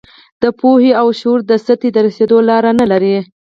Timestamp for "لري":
2.91-3.15